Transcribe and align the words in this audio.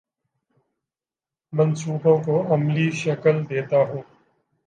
منصوبوں 1.53 2.17
کو 2.23 2.41
عملی 2.53 2.89
شکل 2.93 3.43
دیتا 3.49 3.77
ہوں 3.83 4.01